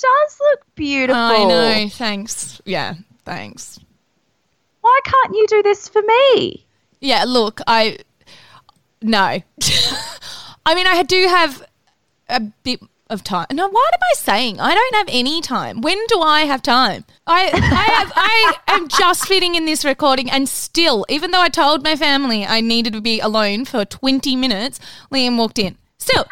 Does 0.00 0.38
look 0.40 0.66
beautiful 0.74 1.20
I 1.20 1.44
know. 1.44 1.88
Thanks. 1.90 2.60
Yeah. 2.64 2.94
Thanks. 3.24 3.78
why 4.80 5.00
can't 5.04 5.34
you 5.34 5.46
do 5.46 5.62
this 5.62 5.88
for 5.88 6.02
me 6.02 6.64
Yeah, 7.00 7.24
look, 7.26 7.60
I 7.66 7.98
no. 9.02 9.18
I 10.66 10.74
mean, 10.74 10.86
I 10.86 11.02
do 11.02 11.26
have 11.28 11.66
a 12.28 12.40
bit 12.40 12.80
of 13.08 13.24
time. 13.24 13.46
No, 13.52 13.68
what 13.68 13.94
am 13.94 14.00
I 14.12 14.14
saying? 14.14 14.60
I 14.60 14.74
don't 14.74 14.94
have 14.96 15.08
any 15.10 15.40
time. 15.40 15.80
When 15.80 15.98
do 16.06 16.20
I 16.20 16.42
have 16.42 16.62
time? 16.62 17.04
I 17.26 17.50
I 17.52 17.92
have 17.94 18.12
I 18.14 18.56
am 18.68 18.88
just 18.88 19.26
fitting 19.26 19.54
in 19.56 19.64
this 19.64 19.84
recording 19.84 20.30
and 20.30 20.48
still, 20.48 21.04
even 21.08 21.30
though 21.30 21.40
I 21.40 21.48
told 21.48 21.82
my 21.82 21.96
family 21.96 22.44
I 22.46 22.60
needed 22.60 22.92
to 22.92 23.00
be 23.00 23.20
alone 23.20 23.64
for 23.64 23.84
20 23.84 24.36
minutes, 24.36 24.78
Liam 25.10 25.36
walked 25.36 25.58
in. 25.58 25.76
Still. 26.10 26.26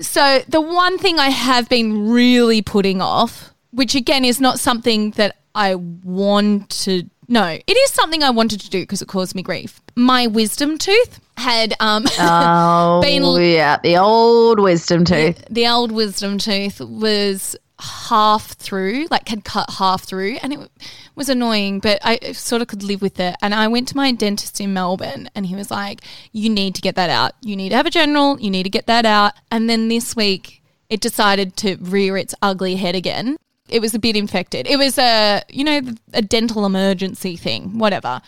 so, 0.00 0.40
the 0.48 0.60
one 0.60 0.98
thing 0.98 1.18
I 1.18 1.30
have 1.30 1.68
been 1.68 2.10
really 2.10 2.62
putting 2.62 3.00
off, 3.00 3.52
which 3.70 3.94
again 3.94 4.24
is 4.24 4.40
not 4.40 4.58
something 4.58 5.12
that 5.12 5.36
I 5.54 5.74
want 5.74 6.70
to 6.84 7.08
no, 7.28 7.44
it 7.44 7.72
is 7.72 7.90
something 7.90 8.22
I 8.22 8.30
wanted 8.30 8.60
to 8.60 8.70
do 8.70 8.82
because 8.82 9.02
it 9.02 9.08
caused 9.08 9.34
me 9.34 9.42
grief. 9.42 9.80
My 9.96 10.26
wisdom 10.28 10.78
tooth 10.78 11.20
had 11.36 11.74
um 11.80 12.04
oh 12.18 13.00
Been- 13.02 13.24
yeah 13.42 13.78
the 13.82 13.98
old 13.98 14.58
wisdom 14.58 15.04
tooth 15.04 15.44
the 15.50 15.66
old 15.68 15.92
wisdom 15.92 16.38
tooth 16.38 16.80
was 16.80 17.56
half 17.78 18.52
through, 18.52 19.06
like 19.10 19.28
had 19.28 19.44
cut 19.44 19.70
half 19.78 20.04
through, 20.04 20.38
and 20.42 20.52
it 20.52 20.70
was 21.14 21.28
annoying, 21.28 21.80
but 21.80 21.98
I 22.02 22.32
sort 22.32 22.62
of 22.62 22.68
could 22.68 22.82
live 22.82 23.02
with 23.02 23.20
it. 23.20 23.36
And 23.42 23.54
I 23.54 23.68
went 23.68 23.88
to 23.88 23.96
my 23.96 24.12
dentist 24.12 24.60
in 24.60 24.72
Melbourne, 24.72 25.28
and 25.34 25.46
he 25.46 25.54
was 25.54 25.70
like, 25.70 26.00
You 26.32 26.48
need 26.48 26.74
to 26.76 26.82
get 26.82 26.94
that 26.94 27.10
out. 27.10 27.32
You 27.42 27.56
need 27.56 27.70
to 27.70 27.76
have 27.76 27.86
a 27.86 27.90
general, 27.90 28.40
you 28.40 28.50
need 28.50 28.64
to 28.64 28.70
get 28.70 28.86
that 28.86 29.04
out. 29.04 29.34
And 29.50 29.68
then 29.68 29.88
this 29.88 30.16
week, 30.16 30.62
it 30.88 31.00
decided 31.00 31.56
to 31.58 31.76
rear 31.76 32.16
its 32.16 32.34
ugly 32.40 32.76
head 32.76 32.94
again. 32.94 33.36
It 33.68 33.80
was 33.80 33.94
a 33.94 33.98
bit 33.98 34.16
infected. 34.16 34.66
It 34.66 34.76
was 34.76 34.96
a, 34.96 35.42
you 35.48 35.64
know, 35.64 35.80
a 36.12 36.22
dental 36.22 36.64
emergency 36.64 37.36
thing, 37.36 37.78
whatever. 37.78 38.22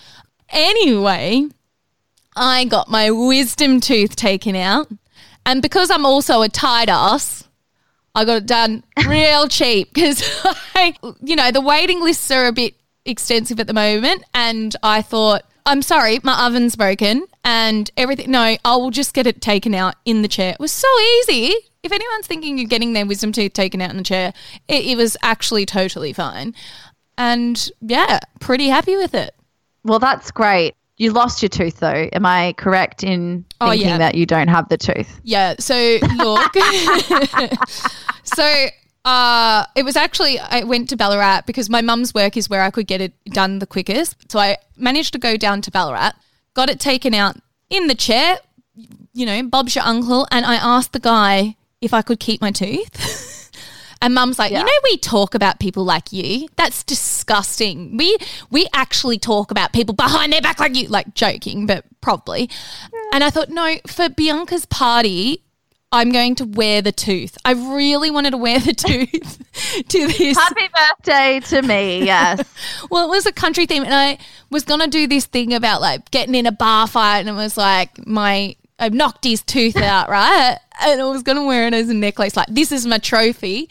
Anyway, 0.50 1.46
I 2.34 2.64
got 2.64 2.90
my 2.90 3.10
wisdom 3.10 3.80
tooth 3.80 4.16
taken 4.16 4.56
out. 4.56 4.88
And 5.46 5.62
because 5.62 5.90
I'm 5.90 6.04
also 6.04 6.42
a 6.42 6.48
tight 6.48 6.88
ass, 6.88 7.47
I 8.18 8.24
got 8.24 8.38
it 8.38 8.46
done 8.46 8.82
real 9.06 9.46
cheap 9.46 9.94
because 9.94 10.24
you 11.22 11.36
know, 11.36 11.52
the 11.52 11.60
waiting 11.60 12.02
lists 12.02 12.28
are 12.32 12.46
a 12.46 12.52
bit 12.52 12.74
extensive 13.04 13.60
at 13.60 13.68
the 13.68 13.72
moment. 13.72 14.24
And 14.34 14.74
I 14.82 15.02
thought, 15.02 15.44
I'm 15.64 15.82
sorry, 15.82 16.18
my 16.24 16.46
oven's 16.46 16.74
broken 16.74 17.26
and 17.44 17.88
everything. 17.96 18.32
No, 18.32 18.56
I 18.64 18.76
will 18.76 18.90
just 18.90 19.14
get 19.14 19.28
it 19.28 19.40
taken 19.40 19.72
out 19.72 19.94
in 20.04 20.22
the 20.22 20.28
chair. 20.28 20.50
It 20.50 20.58
was 20.58 20.72
so 20.72 20.88
easy. 20.98 21.54
If 21.84 21.92
anyone's 21.92 22.26
thinking 22.26 22.58
you're 22.58 22.66
getting 22.66 22.92
their 22.92 23.06
wisdom 23.06 23.30
tooth 23.30 23.52
taken 23.52 23.80
out 23.80 23.90
in 23.90 23.96
the 23.96 24.02
chair, 24.02 24.32
it, 24.66 24.84
it 24.84 24.96
was 24.96 25.16
actually 25.22 25.64
totally 25.64 26.12
fine. 26.12 26.56
And 27.16 27.70
yeah, 27.80 28.18
pretty 28.40 28.66
happy 28.66 28.96
with 28.96 29.14
it. 29.14 29.32
Well, 29.84 30.00
that's 30.00 30.32
great. 30.32 30.74
You 30.98 31.12
lost 31.12 31.42
your 31.42 31.48
tooth, 31.48 31.78
though. 31.78 32.08
Am 32.12 32.26
I 32.26 32.54
correct 32.58 33.02
in 33.04 33.44
Oh, 33.60 33.70
thinking 33.70 33.88
yeah. 33.88 33.98
that 33.98 34.14
you 34.16 34.26
don't 34.26 34.48
have 34.48 34.68
the 34.68 34.76
tooth? 34.76 35.20
Yeah. 35.22 35.54
So 35.60 35.98
look, 36.16 36.52
so 38.24 38.66
uh, 39.04 39.64
it 39.76 39.84
was 39.84 39.96
actually 39.96 40.38
I 40.40 40.64
went 40.64 40.88
to 40.90 40.96
Ballarat 40.96 41.42
because 41.46 41.70
my 41.70 41.80
mum's 41.82 42.12
work 42.14 42.36
is 42.36 42.50
where 42.50 42.62
I 42.62 42.70
could 42.70 42.86
get 42.86 43.00
it 43.00 43.12
done 43.26 43.58
the 43.60 43.66
quickest. 43.66 44.30
So 44.30 44.38
I 44.38 44.56
managed 44.76 45.12
to 45.12 45.18
go 45.18 45.36
down 45.36 45.62
to 45.62 45.70
Ballarat, 45.70 46.12
got 46.54 46.68
it 46.68 46.80
taken 46.80 47.14
out 47.14 47.36
in 47.70 47.86
the 47.86 47.94
chair. 47.94 48.38
You 49.12 49.26
know, 49.26 49.42
Bob's 49.44 49.74
your 49.74 49.84
uncle, 49.84 50.26
and 50.30 50.44
I 50.46 50.56
asked 50.56 50.92
the 50.92 51.00
guy 51.00 51.56
if 51.80 51.94
I 51.94 52.02
could 52.02 52.20
keep 52.20 52.40
my 52.40 52.50
tooth. 52.50 53.24
And 54.00 54.14
mum's 54.14 54.38
like, 54.38 54.52
Yeah. 54.52 54.60
you 54.60 54.64
know, 54.66 54.72
we 54.84 54.96
talk 54.98 55.34
about 55.34 55.58
people 55.58 55.84
like 55.84 56.12
you. 56.12 56.48
That's 56.56 56.84
disgusting. 56.84 57.96
We 57.96 58.16
we 58.50 58.66
actually 58.72 59.18
talk 59.18 59.50
about 59.50 59.72
people 59.72 59.94
behind 59.94 60.32
their 60.32 60.40
back 60.40 60.60
like 60.60 60.76
you, 60.76 60.88
like 60.88 61.14
joking, 61.14 61.66
but 61.66 61.84
probably. 62.00 62.48
And 63.12 63.24
I 63.24 63.30
thought, 63.30 63.48
no, 63.48 63.76
for 63.86 64.08
Bianca's 64.08 64.66
party, 64.66 65.42
I'm 65.90 66.12
going 66.12 66.34
to 66.36 66.44
wear 66.44 66.82
the 66.82 66.92
tooth. 66.92 67.38
I 67.46 67.52
really 67.52 68.10
wanted 68.10 68.32
to 68.32 68.36
wear 68.36 68.58
the 68.60 68.74
tooth 68.86 69.38
to 69.88 70.06
this. 70.06 70.36
Happy 70.36 70.68
birthday 70.74 71.40
to 71.48 71.62
me. 71.62 72.04
Yes. 72.04 72.42
Well, 72.90 73.04
it 73.06 73.10
was 73.10 73.26
a 73.26 73.32
country 73.32 73.66
theme, 73.66 73.82
and 73.84 73.92
I 73.94 74.18
was 74.50 74.64
gonna 74.64 74.86
do 74.86 75.06
this 75.06 75.26
thing 75.26 75.52
about 75.52 75.80
like 75.80 76.10
getting 76.10 76.34
in 76.34 76.46
a 76.46 76.52
bar 76.52 76.86
fight, 76.86 77.18
and 77.20 77.28
it 77.28 77.32
was 77.32 77.56
like 77.56 78.06
my 78.06 78.54
I 78.78 78.88
knocked 78.90 79.24
his 79.24 79.42
tooth 79.42 79.76
out, 79.76 80.08
right? 80.08 80.58
And 80.80 81.00
I 81.00 81.04
was 81.06 81.22
gonna 81.22 81.44
wear 81.44 81.66
it 81.66 81.74
as 81.74 81.88
a 81.88 81.94
necklace, 81.94 82.36
like 82.36 82.48
this 82.48 82.72
is 82.72 82.86
my 82.86 82.98
trophy. 82.98 83.68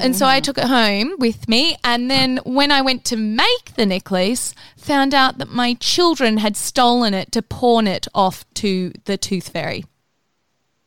And 0.00 0.14
so 0.14 0.26
I 0.26 0.40
mm. 0.40 0.44
took 0.44 0.58
it 0.58 0.64
home 0.64 1.14
with 1.18 1.48
me. 1.48 1.76
And 1.82 2.10
then 2.10 2.38
when 2.44 2.70
I 2.70 2.82
went 2.82 3.04
to 3.06 3.16
make 3.16 3.74
the 3.74 3.86
necklace, 3.86 4.54
found 4.76 5.14
out 5.14 5.38
that 5.38 5.48
my 5.48 5.74
children 5.74 6.38
had 6.38 6.56
stolen 6.56 7.14
it 7.14 7.32
to 7.32 7.42
pawn 7.42 7.86
it 7.86 8.06
off 8.14 8.44
to 8.54 8.92
the 9.04 9.16
tooth 9.16 9.48
fairy. 9.48 9.84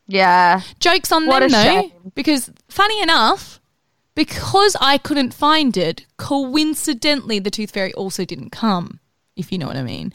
Yeah. 0.08 0.62
Joke's 0.80 1.12
on 1.12 1.26
What 1.26 1.40
them 1.42 1.52
though, 1.52 1.64
shame. 1.64 2.12
because 2.16 2.52
funny 2.68 3.02
enough, 3.02 3.60
because 4.16 4.76
I 4.82 4.98
couldn't 4.98 5.34
find 5.34 5.78
it, 5.78 6.06
coincidentally, 6.18 7.40
the 7.40 7.52
tooth 7.52 7.72
fairy 7.72 7.94
also 7.94 8.26
didn't 8.26 8.50
come, 8.50 9.00
if 9.36 9.52
you 9.52 9.58
know 9.58 9.68
what 9.68 9.78
I 9.78 9.84
mean. 9.84 10.14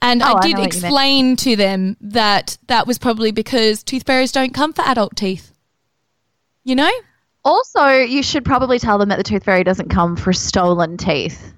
And 0.00 0.22
Oh, 0.22 0.26
I 0.26 0.38
I 0.38 0.40
did 0.42 0.56
mean. 0.56 0.64
explain 0.66 1.36
to 1.36 1.56
them 1.56 1.96
that 2.00 2.56
that 2.68 2.86
was 2.86 2.98
probably 2.98 3.32
because 3.32 3.82
tooth 3.82 4.04
fairies 4.04 4.32
don't 4.32 4.54
come 4.54 4.72
for 4.72 4.82
adult 4.82 5.16
teeth. 5.16 5.52
You 6.64 6.76
know? 6.76 6.90
Also, 7.44 7.88
you 7.88 8.22
should 8.22 8.44
probably 8.44 8.78
tell 8.78 8.98
them 8.98 9.08
that 9.08 9.16
the 9.16 9.24
tooth 9.24 9.44
fairy 9.44 9.64
doesn't 9.64 9.88
come 9.88 10.16
for 10.16 10.32
stolen 10.32 10.96
teeth. 10.96 11.52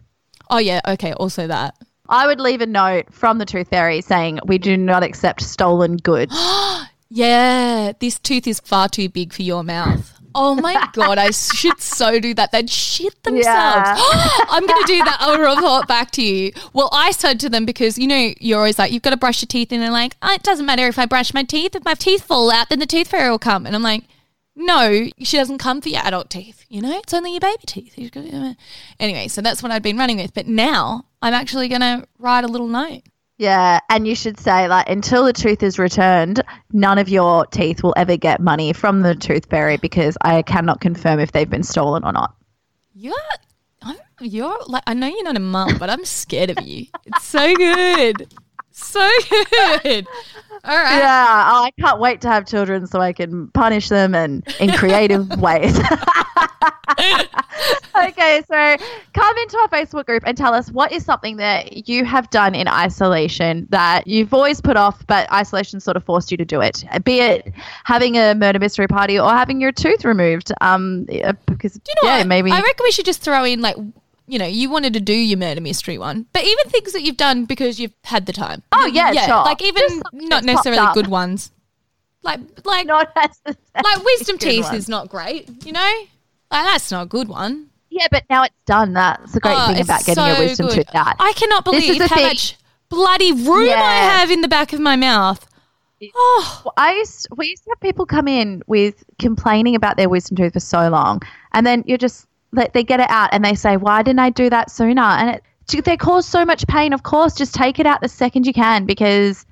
Oh, 0.48 0.58
yeah, 0.58 0.80
okay, 0.86 1.12
also 1.14 1.46
that. 1.48 1.74
I 2.08 2.26
would 2.26 2.40
leave 2.40 2.60
a 2.60 2.66
note 2.66 3.12
from 3.12 3.38
the 3.38 3.44
tooth 3.44 3.68
fairy 3.68 4.00
saying 4.00 4.40
we 4.46 4.58
do 4.58 4.76
not 4.76 5.02
accept 5.02 5.42
stolen 5.42 5.96
goods. 5.96 6.34
Yeah, 7.10 7.92
this 7.98 8.18
tooth 8.18 8.46
is 8.46 8.60
far 8.60 8.88
too 8.88 9.08
big 9.08 9.32
for 9.32 9.42
your 9.42 9.64
mouth. 9.64 10.16
Oh 10.32 10.54
my 10.54 10.88
god, 10.92 11.18
I 11.18 11.32
should 11.32 11.80
so 11.80 12.20
do 12.20 12.34
that. 12.34 12.52
They'd 12.52 12.70
shit 12.70 13.20
themselves. 13.24 13.44
Yeah. 13.44 13.94
I'm 14.48 14.64
going 14.64 14.80
to 14.80 14.92
do 14.92 14.98
that. 14.98 15.16
I'll 15.18 15.40
report 15.56 15.88
back 15.88 16.12
to 16.12 16.22
you. 16.22 16.52
Well, 16.72 16.88
I 16.92 17.10
said 17.10 17.40
to 17.40 17.48
them 17.50 17.64
because 17.66 17.98
you 17.98 18.06
know 18.06 18.32
you're 18.38 18.58
always 18.58 18.78
like 18.78 18.92
you've 18.92 19.02
got 19.02 19.10
to 19.10 19.16
brush 19.16 19.42
your 19.42 19.48
teeth, 19.48 19.72
and 19.72 19.82
they're 19.82 19.90
like, 19.90 20.16
oh, 20.22 20.32
it 20.32 20.44
doesn't 20.44 20.66
matter 20.66 20.86
if 20.86 20.98
I 21.00 21.06
brush 21.06 21.34
my 21.34 21.42
teeth. 21.42 21.74
If 21.74 21.84
my 21.84 21.94
teeth 21.94 22.22
fall 22.22 22.50
out, 22.50 22.68
then 22.68 22.78
the 22.78 22.86
tooth 22.86 23.08
fairy 23.08 23.28
will 23.28 23.40
come. 23.40 23.66
And 23.66 23.74
I'm 23.74 23.82
like, 23.82 24.04
no, 24.54 25.08
she 25.18 25.36
doesn't 25.36 25.58
come 25.58 25.80
for 25.80 25.88
your 25.88 26.02
adult 26.04 26.30
teeth. 26.30 26.64
You 26.68 26.80
know, 26.82 26.96
it's 26.98 27.12
only 27.14 27.32
your 27.32 27.40
baby 27.40 27.64
teeth. 27.66 27.98
You've 27.98 28.12
got 28.12 28.24
to- 28.26 28.56
Anyway, 29.00 29.26
so 29.26 29.40
that's 29.40 29.62
what 29.64 29.72
I'd 29.72 29.82
been 29.82 29.98
running 29.98 30.18
with. 30.18 30.32
But 30.34 30.46
now 30.46 31.06
I'm 31.22 31.34
actually 31.34 31.66
going 31.68 31.80
to 31.80 32.06
write 32.18 32.44
a 32.44 32.48
little 32.48 32.68
note. 32.68 33.02
Yeah, 33.40 33.80
and 33.88 34.06
you 34.06 34.14
should 34.14 34.38
say 34.38 34.68
like 34.68 34.86
until 34.86 35.24
the 35.24 35.32
tooth 35.32 35.62
is 35.62 35.78
returned, 35.78 36.42
none 36.74 36.98
of 36.98 37.08
your 37.08 37.46
teeth 37.46 37.82
will 37.82 37.94
ever 37.96 38.18
get 38.18 38.38
money 38.38 38.74
from 38.74 39.00
the 39.00 39.14
tooth 39.14 39.46
fairy 39.48 39.78
because 39.78 40.18
I 40.20 40.42
cannot 40.42 40.82
confirm 40.82 41.20
if 41.20 41.32
they've 41.32 41.48
been 41.48 41.62
stolen 41.62 42.04
or 42.04 42.12
not. 42.12 42.34
You're, 42.92 43.14
I'm, 43.80 43.96
you're 44.20 44.58
like, 44.66 44.82
I 44.86 44.92
know 44.92 45.06
you're 45.06 45.24
not 45.24 45.38
a 45.38 45.40
mum, 45.40 45.78
but 45.78 45.88
I'm 45.88 46.04
scared 46.04 46.50
of 46.50 46.60
you. 46.60 46.88
It's 47.06 47.24
so 47.24 47.56
good. 47.56 48.30
So 48.80 49.08
good. 49.28 50.06
All 50.64 50.76
right. 50.76 50.98
Yeah, 50.98 51.48
oh, 51.52 51.64
I 51.64 51.70
can't 51.78 52.00
wait 52.00 52.20
to 52.22 52.28
have 52.28 52.46
children 52.46 52.86
so 52.86 53.00
I 53.00 53.12
can 53.12 53.48
punish 53.48 53.88
them 53.88 54.14
and 54.14 54.46
in 54.58 54.70
creative 54.76 55.28
ways. 55.40 55.78
okay, 57.96 58.42
so 58.48 58.76
come 59.14 59.38
into 59.38 59.58
our 59.58 59.68
Facebook 59.68 60.06
group 60.06 60.22
and 60.26 60.36
tell 60.36 60.52
us 60.52 60.70
what 60.70 60.92
is 60.92 61.04
something 61.04 61.36
that 61.36 61.88
you 61.88 62.04
have 62.04 62.28
done 62.30 62.54
in 62.54 62.68
isolation 62.68 63.66
that 63.70 64.06
you've 64.06 64.34
always 64.34 64.60
put 64.60 64.76
off, 64.76 65.06
but 65.06 65.30
isolation 65.32 65.80
sort 65.80 65.96
of 65.96 66.04
forced 66.04 66.30
you 66.30 66.36
to 66.36 66.44
do 66.44 66.60
it. 66.60 66.84
Be 67.04 67.20
it 67.20 67.52
having 67.84 68.16
a 68.16 68.34
murder 68.34 68.58
mystery 68.58 68.88
party 68.88 69.18
or 69.18 69.30
having 69.30 69.60
your 69.60 69.72
tooth 69.72 70.04
removed. 70.04 70.52
Um, 70.60 71.04
because 71.46 71.74
Do 71.74 71.80
you 71.86 71.94
know 72.02 72.08
yeah, 72.10 72.18
what? 72.18 72.26
maybe 72.26 72.50
I 72.50 72.60
reckon 72.60 72.84
we 72.84 72.92
should 72.92 73.06
just 73.06 73.22
throw 73.22 73.44
in, 73.44 73.60
like, 73.60 73.76
you 74.30 74.38
know, 74.38 74.46
you 74.46 74.70
wanted 74.70 74.92
to 74.94 75.00
do 75.00 75.12
your 75.12 75.38
murder 75.38 75.60
mystery 75.60 75.98
one, 75.98 76.26
but 76.32 76.44
even 76.44 76.68
things 76.68 76.92
that 76.92 77.02
you've 77.02 77.16
done 77.16 77.44
because 77.44 77.80
you've 77.80 77.92
had 78.04 78.26
the 78.26 78.32
time. 78.32 78.62
Oh, 78.72 78.86
yeah, 78.86 79.12
sure. 79.12 79.44
Like, 79.44 79.62
even 79.62 79.82
Just 79.88 80.02
not 80.12 80.44
necessarily 80.44 80.86
good 80.94 81.08
ones. 81.08 81.50
Like, 82.22 82.40
like, 82.64 82.86
not 82.86 83.08
like 83.46 84.04
wisdom 84.04 84.38
teeth 84.38 84.64
one. 84.66 84.74
is 84.76 84.88
not 84.88 85.08
great, 85.08 85.48
you 85.64 85.72
know? 85.72 85.92
Like, 86.50 86.64
that's 86.66 86.90
not 86.90 87.02
a 87.04 87.06
good 87.06 87.28
one. 87.28 87.68
Yeah, 87.88 88.06
but 88.10 88.24
now 88.30 88.44
it's 88.44 88.54
done. 88.66 88.92
That's 88.92 89.32
the 89.32 89.40
great 89.40 89.56
Oh, 89.56 89.72
thing 89.72 89.82
about 89.82 90.04
getting 90.04 90.24
your 90.24 90.38
wisdom 90.38 90.66
good. 90.66 90.74
tooth 90.76 90.94
out. 90.94 91.16
I 91.18 91.32
cannot 91.32 91.64
believe 91.64 92.00
how 92.00 92.08
thing. 92.08 92.26
much 92.26 92.56
bloody 92.88 93.32
room 93.32 93.70
I 93.70 94.16
have 94.18 94.30
in 94.30 94.42
the 94.42 94.48
back 94.48 94.72
of 94.72 94.80
my 94.80 94.96
mouth. 94.96 95.44
Oh, 96.14 96.70
I 96.76 96.94
used 96.94 97.28
we 97.36 97.48
used 97.48 97.64
to 97.64 97.70
have 97.70 97.80
people 97.80 98.06
come 98.06 98.26
in 98.26 98.62
with 98.66 99.04
complaining 99.18 99.74
about 99.74 99.96
their 99.98 100.08
wisdom 100.08 100.36
tooth 100.36 100.54
for 100.54 100.60
so 100.60 100.88
long, 100.88 101.20
and 101.52 101.66
then 101.66 101.84
you're 101.86 101.98
just 101.98 102.26
like 102.52 102.72
they 102.72 102.84
get 102.84 103.00
it 103.00 103.10
out 103.10 103.30
and 103.32 103.44
they 103.44 103.54
say, 103.54 103.76
"Why 103.76 104.02
didn't 104.02 104.20
I 104.20 104.30
do 104.30 104.50
that 104.50 104.70
sooner?" 104.70 105.02
And 105.02 105.30
it 105.30 105.84
they 105.84 105.96
cause 105.96 106.26
so 106.26 106.44
much 106.44 106.66
pain. 106.66 106.92
Of 106.92 107.04
course, 107.04 107.34
just 107.34 107.54
take 107.54 107.78
it 107.78 107.86
out 107.86 108.00
the 108.00 108.08
second 108.08 108.44
you 108.46 108.52
can 108.52 108.86
because 108.86 109.46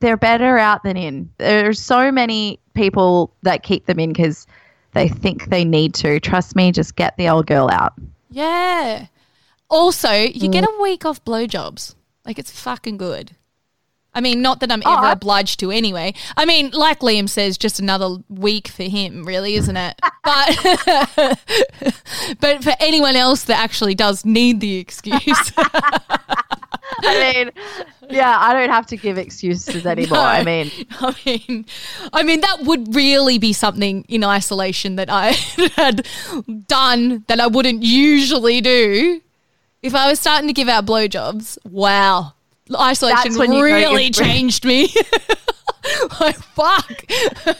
they're 0.00 0.16
better 0.16 0.56
out 0.56 0.84
than 0.84 0.96
in. 0.96 1.30
There's 1.38 1.80
so 1.80 2.12
many 2.12 2.60
people 2.74 3.32
that 3.42 3.62
keep 3.64 3.86
them 3.86 3.98
in 3.98 4.12
because 4.12 4.46
they 4.92 5.08
think 5.08 5.48
they 5.48 5.64
need 5.64 5.92
to. 5.94 6.20
Trust 6.20 6.54
me, 6.54 6.70
just 6.70 6.94
get 6.94 7.16
the 7.16 7.28
old 7.28 7.46
girl 7.46 7.68
out. 7.70 7.94
yeah. 8.30 9.06
Also, 9.70 10.12
you 10.12 10.48
Mm. 10.48 10.52
get 10.52 10.64
a 10.64 10.72
week 10.80 11.04
off 11.04 11.24
blowjobs. 11.24 11.94
Like, 12.24 12.38
it's 12.38 12.50
fucking 12.52 12.96
good. 12.98 13.32
I 14.14 14.20
mean, 14.20 14.42
not 14.42 14.60
that 14.60 14.70
I'm 14.70 14.82
Oh, 14.84 14.96
ever 14.98 15.12
obliged 15.12 15.60
to 15.60 15.70
anyway. 15.70 16.14
I 16.36 16.44
mean, 16.44 16.70
like 16.70 17.00
Liam 17.00 17.28
says, 17.28 17.58
just 17.58 17.80
another 17.80 18.18
week 18.28 18.68
for 18.68 18.84
him, 18.84 19.24
really, 19.24 19.54
isn't 19.54 19.76
it? 19.76 20.00
But, 20.22 21.38
but 22.40 22.64
for 22.64 22.72
anyone 22.80 23.16
else 23.16 23.44
that 23.44 23.58
actually 23.58 23.94
does 23.94 24.24
need 24.24 24.60
the 24.60 24.76
excuse. 24.76 25.52
I 27.02 27.32
mean, 27.32 27.50
yeah, 28.10 28.38
I 28.38 28.52
don't 28.52 28.70
have 28.70 28.86
to 28.86 28.96
give 28.96 29.18
excuses 29.18 29.86
anymore. 29.86 30.18
I 30.18 30.42
mean, 30.44 30.70
I 31.00 31.14
mean, 31.24 31.66
I 32.12 32.22
mean 32.22 32.40
that 32.40 32.62
would 32.62 32.94
really 32.94 33.38
be 33.38 33.52
something 33.52 34.04
in 34.08 34.22
isolation 34.24 34.96
that 34.96 35.10
I 35.10 35.32
had 35.76 36.06
done 36.66 37.24
that 37.28 37.40
I 37.40 37.46
wouldn't 37.46 37.82
usually 37.82 38.60
do. 38.60 39.20
If 39.82 39.94
I 39.94 40.08
was 40.08 40.18
starting 40.20 40.48
to 40.48 40.54
give 40.54 40.68
out 40.68 40.86
blowjobs, 40.86 41.58
wow, 41.64 42.32
isolation 42.72 43.34
really 43.34 44.10
changed 44.10 44.64
me. 44.64 44.88
like 46.20 46.36
fuck. 46.36 47.04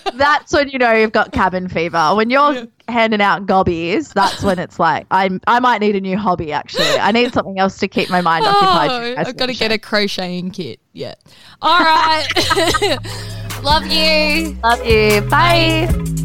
that's 0.14 0.52
when 0.52 0.68
you 0.68 0.78
know 0.78 0.92
you've 0.92 1.12
got 1.12 1.32
cabin 1.32 1.68
fever. 1.68 2.14
When 2.14 2.30
you're 2.30 2.66
handing 2.88 3.20
out 3.20 3.46
gobbies, 3.46 4.12
that's 4.12 4.42
when 4.42 4.58
it's 4.58 4.78
like 4.78 5.06
I 5.10 5.30
I 5.46 5.60
might 5.60 5.80
need 5.80 5.96
a 5.96 6.00
new 6.00 6.16
hobby. 6.16 6.52
Actually, 6.52 6.86
I 6.86 7.12
need 7.12 7.32
something 7.32 7.58
else 7.58 7.78
to 7.78 7.88
keep 7.88 8.10
my 8.10 8.20
mind 8.20 8.44
occupied. 8.46 8.90
Oh, 8.90 9.00
during 9.00 9.18
I've 9.18 9.36
got 9.36 9.46
to 9.46 9.54
get 9.54 9.72
a 9.72 9.78
crocheting 9.78 10.50
kit. 10.50 10.80
Yeah. 10.92 11.14
All 11.60 11.80
right. 11.80 12.26
Love 13.62 13.86
you. 13.86 14.56
Love 14.62 14.84
you. 14.86 15.20
Bye. 15.22 16.22